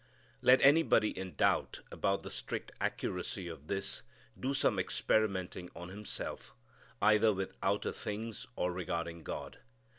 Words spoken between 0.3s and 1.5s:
Let anybody in